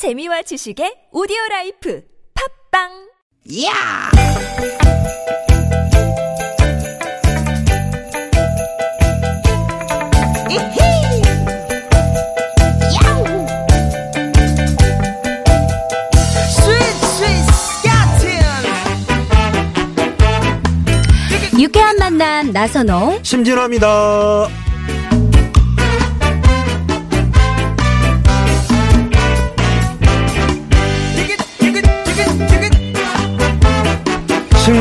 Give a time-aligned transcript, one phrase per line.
[0.00, 2.00] 재미와 지식의 오디오 라이프
[2.72, 2.88] 팝빵
[3.66, 4.08] 야!
[10.48, 11.20] 이히!
[12.96, 13.26] 야우!
[16.48, 17.60] 스윗 스윗!
[21.60, 24.69] 유쾌한 만남 나선홍 심진화입니다.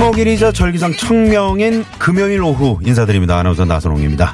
[0.09, 3.37] 식목일이자 절기상 청명인 금요일 오후 인사드립니다.
[3.37, 4.33] 아나운서 나선홍입니다.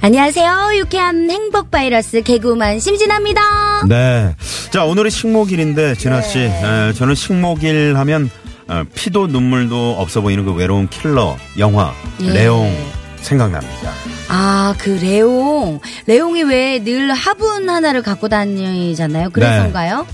[0.00, 3.40] 안녕하세요 유쾌한 행복 바이러스 개그우먼 심진아입니다
[3.88, 4.34] 네.
[4.70, 8.30] 자, 오늘은 식목일인데, 진아씨, 에, 저는 식목일 하면,
[8.68, 11.92] 어, 피도 눈물도 없어 보이는 그 외로운 킬러 영화,
[12.22, 12.32] 예.
[12.32, 12.74] 레옹
[13.20, 13.92] 생각납니다.
[14.28, 20.06] 아 그 레옹 레옹이 왜 늘 화분 하나를 갖고 다니잖아요 그래서인가요?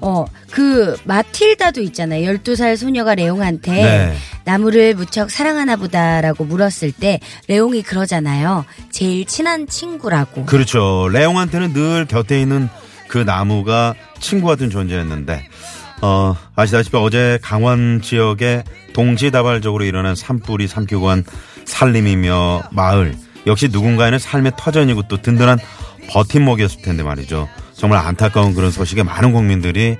[0.00, 4.16] 어 그 마틸다도 있잖아요 12살 소녀가 레옹한테 네.
[4.44, 11.08] 나무를 무척 사랑하나 보다라고 물었을 때 레옹이 그러잖아요 제일 친한 친구라고 그렇죠.
[11.12, 12.68] 레옹한테는 늘 곁에 있는
[13.08, 15.44] 그 나무가 친구 같은 존재였는데,
[16.00, 21.24] 어, 아시다시피 어제 강원 지역에 동시다발적으로 일어난 산불이 삼키고 한
[21.64, 23.16] 산림이며 마을,
[23.48, 25.58] 역시 누군가에는 삶의 터전이고 또 든든한
[26.10, 27.48] 버팀목이었을 텐데 말이죠.
[27.80, 29.96] 정말 안타까운 그런 소식에 많은 국민들이,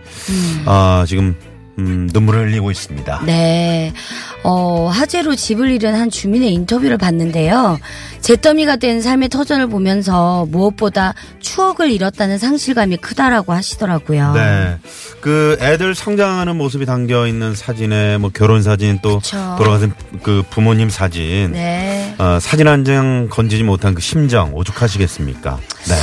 [0.66, 1.34] 어, 지금,
[1.78, 3.22] 음, 눈물을 흘리고 있습니다.
[3.24, 3.94] 네.
[4.42, 7.78] 어, 화재로 집을 잃은 한 주민의 인터뷰를 봤는데요.
[8.20, 14.34] 잿더미가 된 삶의 터전을 보면서 무엇보다 추억을 잃었다는 상실감이 크다라고 하시더라고요.
[14.34, 14.76] 네.
[15.22, 19.54] 그 애들 성장하는 모습이 담겨 있는 사진에 뭐 결혼 사진 또 그쵸.
[19.56, 21.52] 돌아가신 그 부모님 사진.
[21.52, 22.14] 네.
[22.18, 25.58] 어, 사진 한 장 건지지 못한 그 심정 오죽하시겠습니까?
[25.88, 25.94] 네.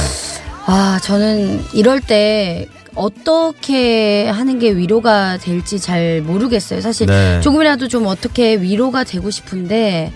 [0.68, 6.82] 와, 저는 이럴 때 어떻게 하는 게 위로가 될지 잘 모르겠어요.
[6.82, 7.40] 사실 네.
[7.42, 10.12] 조금이라도 좀 어떻게 위로가 되고 싶은데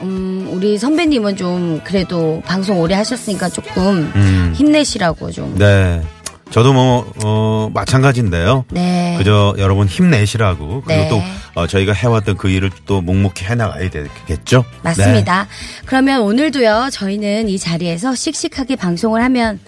[0.00, 4.52] 음, 우리 선배님은 좀 그래도 방송 오래 하셨으니까 조금 음.
[4.54, 5.56] 힘내시라고 좀.
[5.58, 6.02] 네.
[6.50, 8.64] 저도 뭐, 어, 마찬가지인데요.
[8.70, 9.16] 네.
[9.18, 10.82] 그저 여러분 힘내시라고.
[10.86, 11.08] 그리고 네.
[11.08, 11.22] 또,
[11.58, 14.64] 어, 저희가 해왔던 그 일을 또 묵묵히 해나가야 되겠죠?
[14.84, 15.48] 맞습니다.
[15.86, 19.58] 그러면 오늘도요, 저희는 이 자리에서 씩씩하게 방송을 하면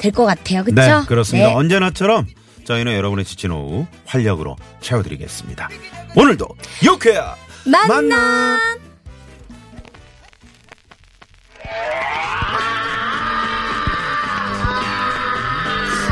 [0.00, 0.64] 될 것 같아요.
[0.64, 0.72] 네.
[0.72, 1.00] 그렇죠?
[1.00, 1.54] 네, 그렇습니다.
[1.54, 2.26] 언제나처럼
[2.64, 5.68] 저희는 여러분의 지친 오후 활력으로 채워드리겠습니다.
[6.16, 6.48] 오늘도
[6.82, 7.34] 유쾌한
[7.66, 8.58] 만남.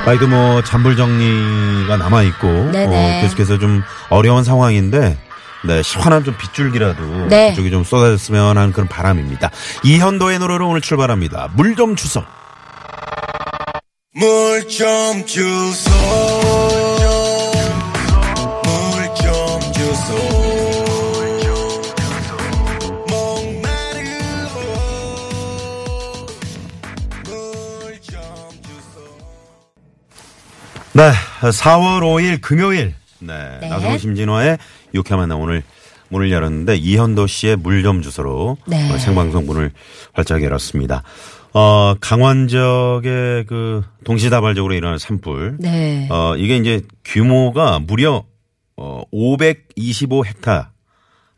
[0.06, 2.86] 아이도 뭐 잔불 정리가 남아 있고 네네.
[3.18, 5.18] 어, 계속해서 좀 어려운 상황인데
[5.64, 7.50] 네 시원한 좀 빗줄기라도 네.
[7.50, 9.50] 그쪽이 좀 쏟아졌으면 하는 그런 바람입니다.
[9.82, 11.48] 이현도의 노래로 오늘 출발합니다.
[11.54, 12.22] 물 좀 주소.
[14.14, 15.90] 물 좀 주소
[18.64, 20.45] 물 좀 주소
[30.96, 31.12] 네,
[31.42, 32.94] 4월 5일 금요일.
[33.18, 33.68] 네, 네.
[33.68, 34.56] 나성호 심진화의
[34.94, 35.62] 유쾌한 만남 오늘
[36.08, 38.90] 문을 열었는데 이현도 씨의 물좀 주소로 네.
[38.90, 39.72] 어, 생방송 문을
[40.14, 41.02] 활짝 열었습니다.
[41.52, 45.58] 어, 강원 지역의 그 동시다발적으로 일어난 산불.
[45.60, 46.08] 네.
[46.10, 48.24] 어, 이게 이제 규모가 무려
[48.78, 50.72] 어, 525 헥타.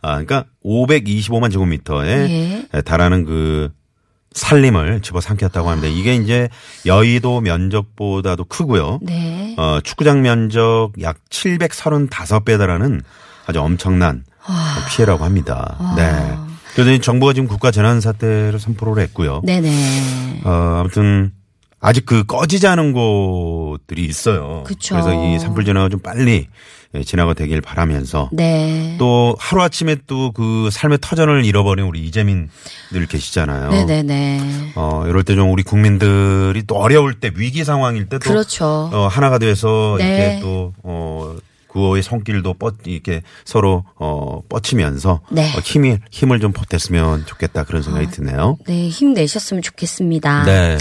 [0.02, 2.80] 아, 그러니까 525만 제곱미터에 예.
[2.82, 3.70] 달하는 그
[4.32, 6.48] 산림을 집어삼켰다고 하는데 이게 이제
[6.86, 9.00] 여의도 면적보다도 크고요.
[9.02, 9.54] 네.
[9.58, 13.02] 어, 축구장 면적 약 735배 달하는
[13.46, 14.24] 아주 엄청난
[14.90, 15.76] 피해라고 합니다.
[15.96, 16.36] 네.
[16.74, 19.40] 그래서 이 정부가 지금 국가 재난 사태를 선포를 했고요.
[19.44, 20.42] 네네.
[20.44, 21.32] 어, 아무튼
[21.80, 24.64] 아직 그 꺼지지 않은 곳들이 있어요.
[24.66, 24.96] 그쵸.
[24.96, 26.48] 래서 이 산불 진화가 좀 빨리
[26.94, 28.96] 예, 진화가 되길 바라면서 네.
[28.98, 33.70] 또 하루 아침에 또 그 삶의 터전을 잃어버린 우리 이재민들 계시잖아요.
[33.70, 34.72] 네네네.
[34.74, 38.64] 어, 이럴 때 좀 우리 국민들이 또 어려울 때 위기 상황일 때또 그렇죠.
[38.92, 40.04] 어, 하나가 돼서 네.
[40.16, 41.36] 이렇게 또 어,
[41.68, 45.54] 구호의 손길도 뻗 이렇게 서로 어, 뻗치면서 네.
[45.54, 48.56] 어, 힘이 힘을 좀 보탰으면 좋겠다 그런 생각이 드네요.
[48.66, 50.44] 네, 힘 내셨으면 좋겠습니다.
[50.44, 50.78] 네.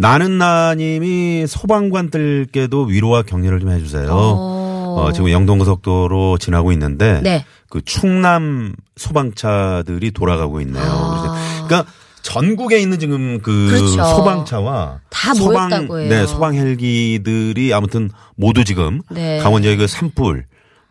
[0.00, 4.08] 나는 나님이 소방관들께도 위로와 격려를 좀 해주세요.
[4.10, 7.44] 어, 지금 영동고속도로 지나고 있는데 네.
[7.68, 10.82] 그 충남 소방차들이 돌아가고 있네요.
[10.84, 11.64] 아.
[11.66, 11.90] 그러니까
[12.22, 14.02] 전국에 있는 지금 그 그렇죠.
[14.04, 16.08] 소방차와 다 소방 모였다고 해요.
[16.08, 19.38] 네 소방 헬기들이 아무튼 모두 지금 네.
[19.38, 20.44] 강원 지역의 그 산불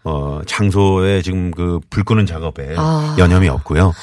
[0.05, 3.15] 어 장소에 지금 그 불 끄는 작업에 아.
[3.19, 3.93] 여념이 없고요.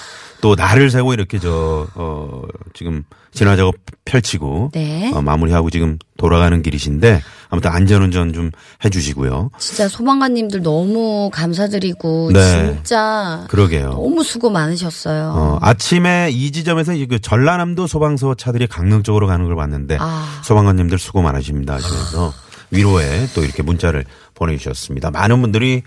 [0.40, 2.42] 또 날을 새고 이렇게 저, 어,
[2.74, 3.74] 지금 진화 작업
[4.04, 5.12] 펼치고 네.
[5.14, 8.50] 어, 마무리하고 지금 돌아가는 길이신데 아무튼 안전운전 좀
[8.84, 9.50] 해주시고요.
[9.58, 12.40] 진짜 소방관님들 너무 감사드리고 네.
[12.74, 13.90] 진짜 그러게요.
[13.90, 15.32] 너무 수고 많으셨어요.
[15.34, 20.40] 어, 아침에 이 지점에서 이그 전라남도 소방서 차들이 강릉 쪽으로 가는 걸 봤는데 아.
[20.42, 22.32] 소방관님들 수고 많으십니다 하시면서
[22.70, 24.04] 위로에 또 이렇게 문자를
[24.34, 25.10] 보내주셨습니다.
[25.10, 25.82] 많은 분들이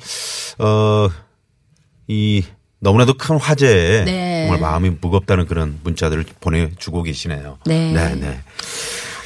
[0.59, 2.43] 어이
[2.79, 4.47] 너무나도 큰 화제에 네.
[4.47, 7.59] 정말 마음이 무겁다는 그런 문자들을 보내주고 계시네요.
[7.65, 7.91] 네.
[7.91, 8.39] 네, 네.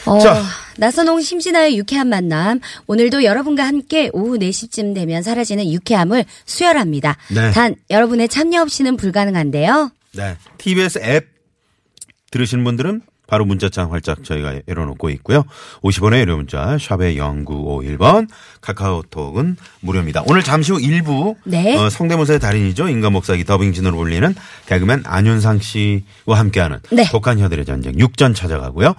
[0.06, 0.44] 어, 자.
[0.78, 2.60] 나선홍 심진아의 유쾌한 만남.
[2.88, 7.16] 오늘도 여러분과 함께 오후 4시쯤 되면 사라지는 유쾌함을 수혈합니다.
[7.30, 7.52] 네.
[7.52, 9.92] 단 여러분의 참여 없이는 불가능한데요.
[10.14, 10.36] 네.
[10.58, 11.28] TBS 앱
[12.32, 13.02] 들으시는 분들은
[13.34, 15.44] 바로 문자창 활짝 저희가 열어놓고 있고요.
[15.82, 18.28] 50원의 유료 문자 샵의 0951번
[18.62, 20.24] 카카오톡은 무료입니다.
[20.28, 21.76] 오늘 잠시 후 1부 네.
[21.76, 22.90] 어, 성대모사의 달인이죠.
[22.90, 24.36] 인간 목사기 더빙진으로 불리는
[24.68, 27.06] 개그맨 안윤상 씨와 함께하는 네.
[27.10, 28.94] 독한 혀들의 전쟁 6전 찾아가고요.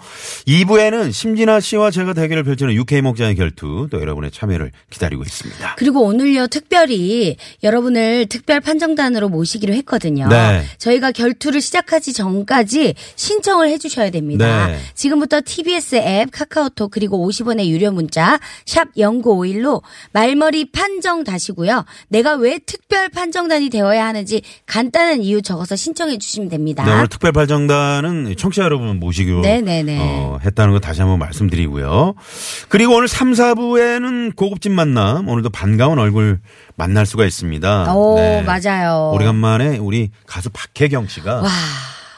[0.48, 5.76] 2부에는 심진아 씨와 제가 대결을 펼치는 UK 목장의 결투 또 여러분의 참여를 기다리고 있습니다.
[5.76, 10.26] 그리고 오늘요 특별히 여러분을 특별 판정단으로 모시기로 했거든요.
[10.26, 10.64] 네.
[10.78, 14.23] 저희가 결투를 시작하기 전까지 신청을 해주셔야 됩니다.
[14.26, 14.78] 네.
[14.94, 19.82] 지금부터 TBS 앱, 카카오톡 그리고 50원의 유료 문자 샵 0951로
[20.12, 21.84] 말머리 판정 다시고요.
[22.08, 26.84] 내가 왜 특별 판정단이 되어야 하는지 간단한 이유 적어서 신청해 주시면 됩니다.
[26.84, 29.98] 네, 오늘 특별 발정단은 청취자 여러분 모시기로 네네네.
[30.00, 32.14] 어, 했다는 거 다시 한번 말씀드리고요.
[32.68, 36.40] 그리고 오늘 3, 4부에는 고급진 만남 오늘도 반가운 얼굴
[36.76, 37.94] 만날 수가 있습니다.
[37.94, 38.42] 오, 네.
[38.42, 39.12] 맞아요.
[39.14, 41.48] 오래간만에 우리 가수 박혜경 씨가 와.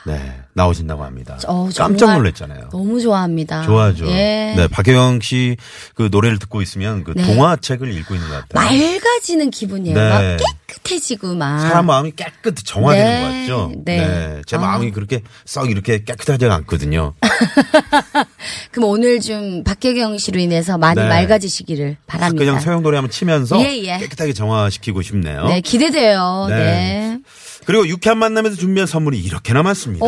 [0.06, 1.36] 네, 나오신다고 합니다.
[1.48, 2.68] 어, 깜짝 놀랐잖아요.
[2.70, 3.62] 너무 좋아합니다.
[3.62, 4.06] 좋아하죠.
[4.06, 4.54] 예.
[4.56, 7.24] 네, 박혜경 씨그 노래를 듣고 있으면 그 네.
[7.24, 8.78] 동화책을 읽고 있는 것 같아요.
[8.78, 9.96] 맑아지는 기분이에요.
[9.96, 10.08] 네.
[10.08, 10.36] 막
[10.68, 11.60] 깨끗해지고 막.
[11.60, 13.72] 사람 마음이 깨끗 정화되는 네, 것 같죠.
[13.84, 14.42] 네.
[14.46, 14.60] 제 아.
[14.60, 17.14] 마음이 그렇게 썩 이렇게 깨끗하지가 않거든요.
[18.70, 21.08] 그럼 오늘 좀 박혜경 씨로 인해서 많이 네.
[21.08, 22.44] 맑아지시기를 바랍니다.
[22.44, 23.98] 그냥 소용돌이 한번 치면서 예, 예.
[23.98, 25.48] 깨끗하게 정화시키고 싶네요.
[25.48, 26.46] 네, 기대돼요.
[26.48, 27.18] 네.
[27.66, 27.72] 네.
[27.72, 30.04] 그리고 유쾌한 만남에서 준비한 선물이 이렇게 남았습니다.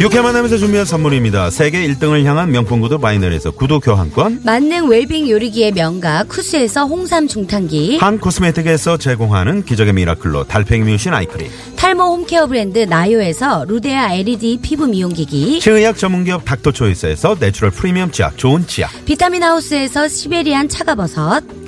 [0.00, 0.04] 오!
[0.04, 1.50] 유쾌한 만남에서 준비한 선물입니다.
[1.50, 7.98] 세계 1등을 향한 명품 구두 바이널에서 구두 교환권, 만능 웰빙 요리기의 명가 쿠스에서 홍삼 중탕기,
[7.98, 14.86] 한 코스메틱에서 제공하는 기적의 미라클로 달팽이 뮤신 아이크림, 탈모 홈케어 브랜드 나요에서 루데아 LED 피부
[14.86, 21.59] 미용기기, 치의학 전문기업 닥터초이스에서 내추럴 프리미엄 치약, 좋은 치약, 비타민 하우스에서 시베리안 차가버섯,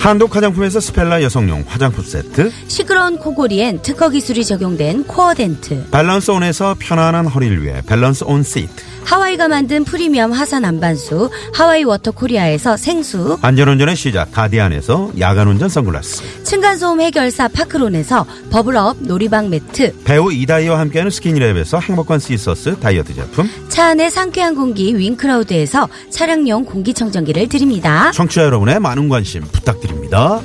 [0.00, 7.26] 한독 화장품에서 스펠라 여성용 화장품 세트, 시끄러운 코골이엔 특허 기술이 적용된 코어덴트, 밸런스 온에서 편안한
[7.26, 13.96] 허리를 위해 밸런스 온 시트, 하와이가 만든 프리미엄 화산 암반수 하와이 워터 코리아에서 생수 안전운전의
[13.96, 22.18] 시작 가디안에서 야간운전 선글라스, 층간소음 해결사 파크론에서 버블업 놀이방 매트 배우 이다희와 함께하는 스키니랩에서 행복한
[22.18, 28.10] 시서스 다이어트 제품, 차 안의 상쾌한 공기 윙크라우드에서 차량용 공기청정기를 드립니다.
[28.12, 30.40] 청취자 여러분의 많은 관심 부탁드립니다.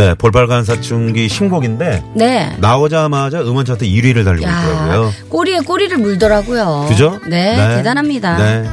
[0.00, 2.56] 네, 볼빨간 사춘기 신곡인데 네.
[2.58, 5.12] 나오자마자 음원 차트 1위를 달리고 야, 있더라고요.
[5.28, 6.86] 꼬리에 꼬리를 물더라고요.
[6.88, 7.20] 그죠?
[7.28, 8.38] 네, 대단합니다.
[8.38, 8.70] 네.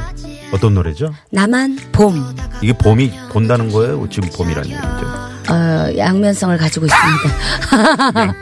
[0.52, 1.12] 어떤 노래죠?
[1.30, 2.34] 나만 봄.
[2.62, 4.08] 이게 봄이 본다는 거예요?
[4.08, 5.52] 지금 봄이라는 얘기죠.
[5.52, 8.34] 어, 양면성을 가지고 있습니다.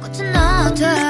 [0.00, 0.12] 꽃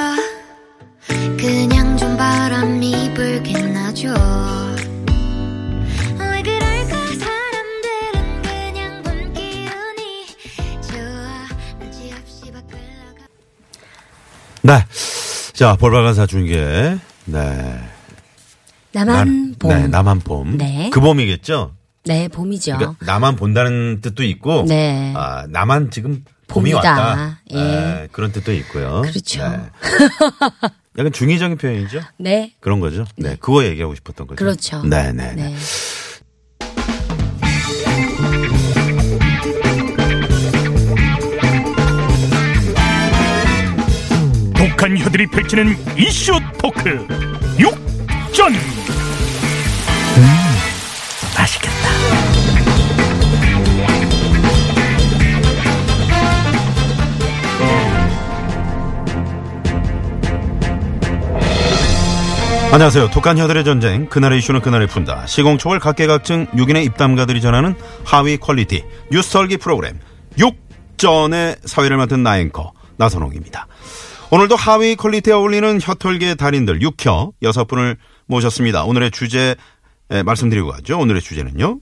[14.61, 14.85] 네.
[15.53, 17.79] 자, 볼빨간 사춘기에 네.
[18.93, 19.69] 나만 봄.
[19.71, 20.57] 네, 나만 봄.
[20.57, 20.89] 네.
[20.91, 21.73] 그 봄이겠죠?
[22.05, 22.77] 네, 봄이죠.
[22.77, 25.13] 그러니까 나만 본다는 뜻도 있고, 네.
[25.15, 26.89] 아, 나만 지금 봄이 봄이다.
[26.89, 27.39] 왔다.
[27.51, 27.55] 예.
[27.55, 29.01] 네, 그런 뜻도 있고요.
[29.03, 29.47] 그렇죠.
[29.47, 29.59] 네.
[30.97, 32.01] 약간 중의적인 표현이죠?
[32.17, 32.53] 네.
[32.59, 33.05] 그런 거죠?
[33.15, 33.37] 네.
[33.39, 34.35] 그거 얘기하고 싶었던 거죠.
[34.35, 34.83] 그렇죠.
[34.83, 35.49] 네, 네, 네.
[35.49, 35.55] 네.
[44.61, 46.89] 독한 혀들이 펼치는 이슈 토크
[47.57, 48.59] 육전 음,
[51.35, 51.71] 맛있겠다
[62.71, 63.09] 안녕하세요.
[63.09, 64.05] 독한 혀들의 전쟁.
[64.05, 65.25] 그날의 이슈는 그날에 푼다.
[65.25, 67.73] 시공초월 각계각층 6인의 입담가들이 전하는
[68.05, 69.99] 하위 quality 뉴스 털기 프로그램
[70.37, 73.65] 육전의 사회를 맡은 나앵커 나선홍입니다.
[74.33, 77.97] 오늘도 하위 quality에 어울리는 혀털계 달인들 육혀 여섯 분을
[78.27, 78.85] 모셨습니다.
[78.85, 79.55] 오늘의 주제
[80.09, 80.97] 에, 말씀드리고 가죠.
[80.99, 81.79] 오늘의 주제는요.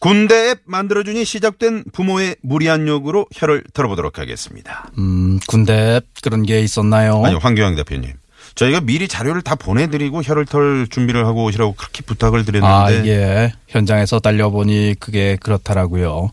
[0.00, 4.90] 군대 앱 만들어주니 시작된 부모의 무리한 요구로 혀를 털어보도록 하겠습니다.
[4.98, 7.24] 음, 군대 그런 게 있었나요?
[7.24, 8.12] 아니 황교안 대표님.
[8.56, 13.52] 저희가 미리 자료를 다 보내드리고 혀를 털 준비를 하고 오시라고 그렇게 부탁을 아, 드렸는데 예.
[13.68, 16.30] 현장에서 달려보니 그게 그렇더라고요.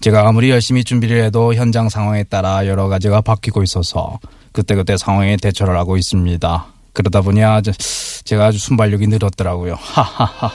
[0.00, 4.20] 제가 아무리 열심히 준비를 해도 현장 상황에 따라 여러 가지가 바뀌고 있어서
[4.52, 6.66] 그때그때 상황에 대처를 하고 있습니다.
[6.92, 7.72] 그러다 보니 아주
[8.24, 9.74] 제가 아주 순발력이 늘었더라고요.
[9.76, 10.50] 하하하하.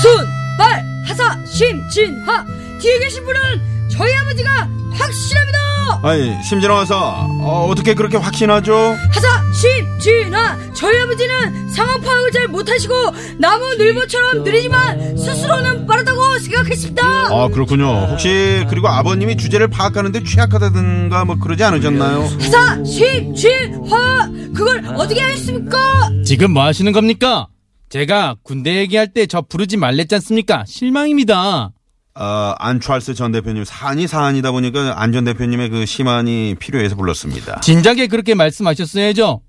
[0.00, 0.26] 순,
[0.56, 2.44] 발, 하사, 심, 진, 하.
[2.80, 4.50] 뒤에 계신 분은 저희 아버지가
[4.92, 5.58] 확실합니다.
[6.02, 8.74] 아니 심진아 와서 어, 어떻게 그렇게 확신하죠?
[9.12, 10.56] 하사, 심, 진, 하.
[10.72, 12.94] 저희 아버지는 상황 파악을 잘 못하시고
[13.38, 17.02] 나무 늘보처럼 느리지만 스스로는 빠르다고 생각했습니다.
[17.06, 18.06] 아 그렇군요.
[18.10, 22.22] 혹시 그리고 아버님이 주제를 파악하는데 취약하다든가 뭐 그러지 않으셨나요?
[22.40, 23.50] 하사, 심, 진,
[23.90, 24.28] 하.
[24.54, 26.10] 그걸 어떻게 하셨습니까?
[26.24, 27.46] 지금 뭐 하시는 겁니까?
[27.88, 30.64] 제가 군대 얘기할 때 저 부르지 말랬지 않습니까?
[30.66, 31.70] 실망입니다.
[32.16, 37.60] 어, 안철수 전 대표님 사안이 사안이다 보니까 안 전 대표님의 그 심한이 필요해서 불렀습니다.
[37.60, 39.42] 진작에 그렇게 말씀하셨어야죠.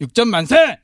[0.00, 0.78] 6점 만세!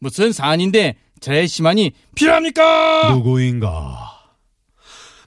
[0.00, 3.10] 무슨 사안인데 제 시만이 필요합니까?
[3.12, 4.08] 누구인가?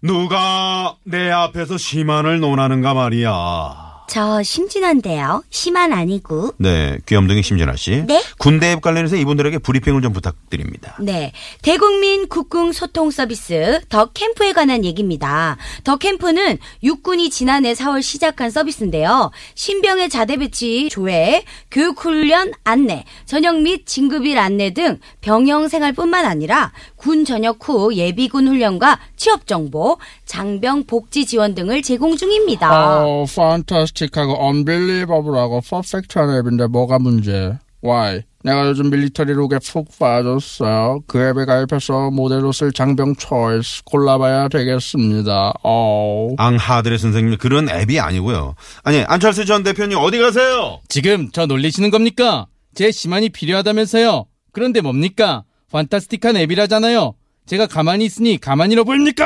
[0.01, 3.92] 누가 내 앞에서 심한을 논하는가 말이야.
[4.13, 5.43] 저 심진한데요.
[5.49, 6.51] 심한 아니고.
[6.59, 8.03] 네, 귀염둥이 심진아 씨.
[8.05, 8.21] 네?
[8.37, 10.95] 군대 앱 관련해서 이분들에게 브리핑을 좀 부탁드립니다.
[10.99, 11.31] 네.
[11.63, 15.57] 대국민 국궁 소통 서비스 더 캠프에 관한 얘기입니다.
[15.83, 19.31] 더 캠프는 육군이 지난해 4월 시작한 서비스인데요.
[19.55, 26.71] 신병의 자대 배치, 조회, 교육 훈련 안내, 전역 및 진급일 안내 등 병영 생활뿐만 아니라
[26.97, 33.05] 군 전역 후 예비군 훈련과 취업 정보, 장병 복지 지원 등을 제공 중입니다.
[33.05, 33.63] 어, 판
[34.03, 37.57] 타스틱하고 언빌리버블하고 퍼펙트한 앱인데 뭐가 문제?
[37.83, 38.21] Why?
[38.43, 41.01] 내가 요즘 밀리터리 룩에 푹 빠졌어요.
[41.07, 45.53] 그 앱에 가입해서 모델로 쓸 장병 초이스 골라봐야 되겠습니다.
[45.63, 46.29] 어.
[46.37, 48.55] 앙하드레 선생님 그런 앱이 아니고요.
[48.83, 50.79] 아니 안철수 전 대표님 어디 가세요?
[50.89, 52.47] 지금 저 놀리시는 겁니까?
[52.75, 54.25] 제 시만이 필요하다면서요.
[54.51, 55.43] 그런데 뭡니까?
[55.71, 57.15] 판타스틱한 앱이라잖아요.
[57.45, 59.25] 제가 가만히 있으니 가만히로 보입니까?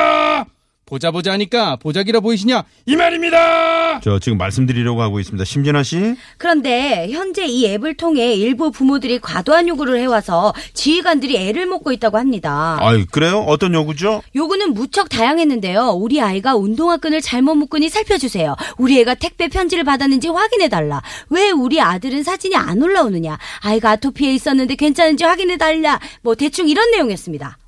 [0.88, 2.64] 보자 보자 하니까 보자기라 보이시냐?
[2.86, 4.00] 이 말입니다.
[4.00, 5.44] 저 지금 말씀드리려고 하고 있습니다.
[5.44, 6.14] 심진아 씨.
[6.38, 12.78] 그런데 현재 이 앱을 통해 일부 부모들이 과도한 요구를 해와서 지휘관들이 애를 먹고 있다고 합니다.
[12.80, 13.40] 아이 그래요?
[13.46, 14.22] 어떤 요구죠?
[14.34, 15.90] 요구는 무척 다양했는데요.
[15.90, 18.56] 우리 아이가 운동화 끈을 잘못 묶으니 살펴주세요.
[18.78, 21.02] 우리 애가 택배 편지를 받았는지 확인해달라.
[21.28, 23.38] 왜 우리 아들은 사진이 안 올라오느냐.
[23.60, 26.00] 아이가 아토피에 있었는데 괜찮은지 확인해달라.
[26.22, 27.58] 뭐 대충 이런 내용이었습니다.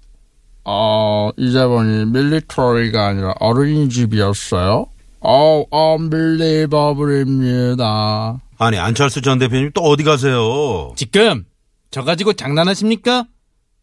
[0.64, 4.86] 어, 이제 보니 밀리터리가 아니라 어린이집이었어요?
[5.20, 8.40] 어, 언빌리버블입니다.
[8.58, 10.92] 아니 안철수 전 대표님 또 어디 가세요?
[10.96, 11.44] 지금
[11.90, 13.24] 저 가지고 장난하십니까?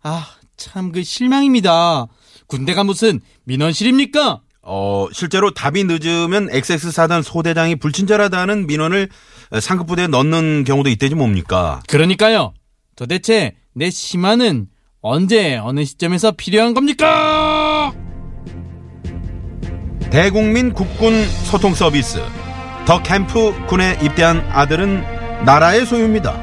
[0.04, 2.06] 아, 참 그 실망입니다.
[2.48, 4.42] 군대가 무슨 민원실입니까?
[4.70, 9.08] 어 실제로 답이 늦으면 XX 사단 소대장이 불친절하다는 민원을
[9.62, 11.82] 상급 부대에 넣는 경우도 있대지 뭡니까?
[11.88, 12.54] 그러니까요.
[12.96, 14.68] 도대체 내 심한은
[15.08, 17.94] 언제 어느 시점에서 필요한 겁니까?
[20.10, 22.22] 대국민 국군 소통 서비스
[22.86, 25.04] 더 캠프 군에 입대한 아들은
[25.46, 26.42] 나라의 소유입니다.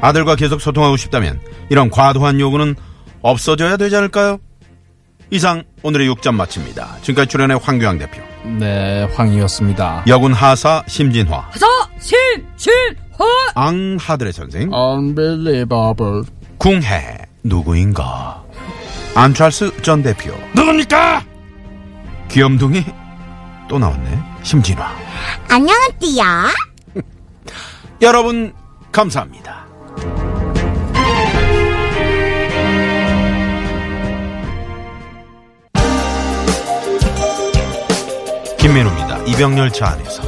[0.00, 2.74] 아들과 계속 소통하고 싶다면 이런 과도한 요구는
[3.22, 4.38] 없어져야 되지 않을까요?
[5.30, 6.98] 이상 오늘의 6점 마칩니다.
[7.00, 8.20] 지금까지 출연의 황교안 대표,
[8.58, 10.04] 네, 황이었습니다.
[10.06, 11.66] 여군 하사 심진화, 하사,
[11.98, 12.16] 심,
[12.56, 12.72] 진,
[13.18, 13.24] 화!
[13.54, 16.22] 앙하드레 선생, Unbelievable.
[16.58, 18.42] 궁해 누구인가?
[19.14, 21.22] 안철수 전 대표, 누굽니까?
[22.30, 22.84] 귀염둥이
[23.68, 24.18] 또 나왔네.
[24.42, 24.90] 심진화.
[25.50, 26.48] 안녕하띠야.
[28.00, 28.52] 여러분
[28.90, 29.66] 감사합니다.
[38.58, 39.18] 김민우입니다.
[39.26, 40.23] 이병열차 안에서.